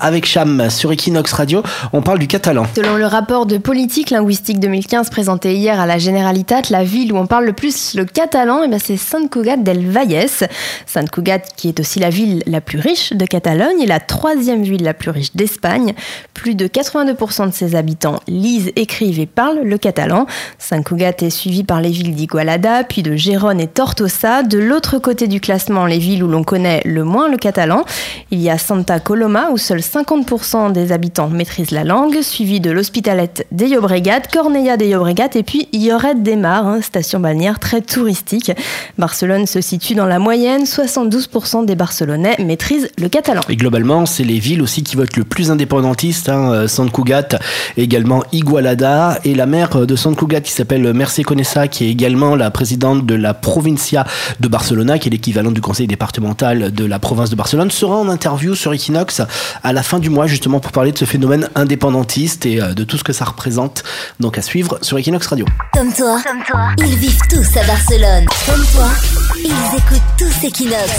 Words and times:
Avec 0.00 0.26
Cham 0.26 0.70
sur 0.70 0.92
Equinox 0.92 1.32
Radio, 1.32 1.60
on 1.92 2.02
parle 2.02 2.20
du 2.20 2.28
catalan. 2.28 2.66
Selon 2.76 2.94
le 2.98 3.06
rapport 3.06 3.46
de 3.46 3.58
politique 3.58 4.10
linguistique 4.10 4.60
2015 4.60 5.10
présenté 5.10 5.56
hier 5.56 5.80
à 5.80 5.86
la 5.86 5.98
Generalitat, 5.98 6.62
la 6.70 6.84
ville 6.84 7.12
où 7.12 7.16
on 7.16 7.26
parle 7.26 7.46
le 7.46 7.52
plus 7.52 7.96
le 7.96 8.04
catalan, 8.04 8.62
eh 8.62 8.68
ben, 8.68 8.78
c'est 8.78 8.96
Sant 8.96 9.26
Cugat 9.26 9.56
del 9.56 9.90
Vallès. 9.90 10.44
Sant 10.86 11.10
Cugat 11.10 11.40
qui 11.40 11.66
est 11.66 11.80
aussi 11.80 11.98
la 11.98 12.10
ville 12.10 12.44
la 12.46 12.60
plus 12.60 12.78
riche 12.78 13.12
de 13.12 13.26
Catalogne 13.26 13.80
et 13.80 13.86
la 13.86 13.98
troisième 13.98 14.62
ville 14.62 14.84
la 14.84 14.94
plus 14.94 15.10
riche 15.10 15.34
d'Espagne. 15.34 15.94
Plus 16.32 16.54
de 16.54 16.68
82% 16.68 17.48
de 17.48 17.52
ses 17.52 17.74
habitants 17.74 18.20
lisent, 18.28 18.70
écrivent 18.76 19.18
et 19.18 19.26
parlent 19.26 19.62
le 19.64 19.78
catalan. 19.78 20.26
Sant 20.60 20.80
Cugat 20.80 21.14
est 21.22 21.30
suivi 21.30 21.64
par 21.64 21.80
les 21.80 21.90
villes 21.90 22.14
d'Igualada, 22.14 22.84
puis 22.84 23.02
de 23.02 23.16
Gérone 23.16 23.60
et 23.60 23.66
Tortosa. 23.66 24.44
De 24.44 24.58
l'autre 24.58 24.98
côté 24.98 25.26
du 25.26 25.40
classement, 25.40 25.86
les 25.86 25.98
villes 25.98 26.22
où 26.22 26.28
l'on 26.28 26.44
connaît 26.44 26.82
le 26.84 27.02
moins 27.02 27.28
le 27.28 27.36
catalan. 27.36 27.84
Il 28.30 28.40
y 28.40 28.48
a 28.48 28.58
Santa 28.58 29.00
Coloma 29.00 29.50
où 29.50 29.58
seuls 29.58 29.87
50% 29.88 30.72
des 30.72 30.92
habitants 30.92 31.28
maîtrisent 31.28 31.70
la 31.70 31.84
langue, 31.84 32.20
suivi 32.20 32.60
de 32.60 32.70
l'Hospitalet 32.70 33.30
de 33.50 33.64
Llobregat, 33.64 34.20
Cornella 34.32 34.76
de 34.76 34.84
Llobregat 34.84 35.30
et 35.34 35.42
puis 35.42 35.68
Lloret 35.72 36.14
de 36.14 36.34
Mar, 36.34 36.66
hein, 36.66 36.82
station 36.82 37.20
balnéaire 37.20 37.58
très 37.58 37.80
touristique. 37.80 38.52
Barcelone 38.98 39.46
se 39.46 39.60
situe 39.60 39.94
dans 39.94 40.06
la 40.06 40.18
moyenne, 40.18 40.64
72% 40.64 41.64
des 41.64 41.74
Barcelonais 41.74 42.36
maîtrisent 42.38 42.90
le 42.98 43.08
catalan. 43.08 43.40
Et 43.48 43.56
globalement, 43.56 44.04
c'est 44.04 44.24
les 44.24 44.38
villes 44.38 44.60
aussi 44.62 44.82
qui 44.82 44.96
votent 44.96 45.16
le 45.16 45.24
plus 45.24 45.50
indépendantistes. 45.50 46.28
Hein, 46.28 46.52
euh, 46.52 46.68
Sant 46.68 46.88
Cugat, 46.88 47.38
également 47.76 48.22
Igualada, 48.32 49.18
et 49.24 49.34
la 49.34 49.46
maire 49.46 49.86
de 49.86 49.96
Sant 49.96 50.14
Cugat 50.14 50.42
qui 50.42 50.52
s'appelle 50.52 50.92
Mercè 50.92 51.22
Conesa, 51.22 51.68
qui 51.68 51.84
est 51.84 51.90
également 51.90 52.36
la 52.36 52.50
présidente 52.50 53.06
de 53.06 53.14
la 53.14 53.32
Provincia 53.32 54.06
de 54.40 54.48
Barcelona, 54.48 54.98
qui 54.98 55.08
est 55.08 55.12
l'équivalent 55.12 55.50
du 55.50 55.60
conseil 55.60 55.86
départemental 55.86 56.72
de 56.72 56.84
la 56.84 56.98
province 56.98 57.30
de 57.30 57.36
Barcelone, 57.36 57.70
sera 57.70 57.96
en 57.96 58.08
interview 58.08 58.54
sur 58.54 58.72
Equinox 58.72 59.22
à 59.62 59.72
la 59.72 59.77
fin 59.82 59.98
du 59.98 60.10
mois 60.10 60.26
justement 60.26 60.60
pour 60.60 60.72
parler 60.72 60.92
de 60.92 60.98
ce 60.98 61.04
phénomène 61.04 61.48
indépendantiste 61.54 62.46
et 62.46 62.60
euh, 62.60 62.74
de 62.74 62.84
tout 62.84 62.98
ce 62.98 63.04
que 63.04 63.12
ça 63.12 63.24
représente. 63.24 63.84
Donc 64.20 64.38
à 64.38 64.42
suivre 64.42 64.78
sur 64.82 64.98
Equinox 64.98 65.26
Radio. 65.26 65.46
Comme 65.72 65.92
toi, 65.92 66.20
Comme 66.26 66.42
toi, 66.44 66.68
ils 66.78 66.96
vivent 66.96 67.20
tous 67.30 67.56
à 67.56 67.64
Barcelone. 67.64 68.26
Comme 68.46 68.64
toi, 68.72 68.88
ils 69.36 69.76
écoutent 69.76 70.02
tous 70.18 70.46
Equinox. 70.46 70.90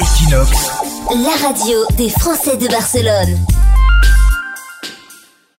Equinox, 0.00 0.70
La 1.10 1.48
radio 1.48 1.78
des 1.96 2.08
Français 2.08 2.56
de 2.56 2.68
Barcelone. 2.68 3.38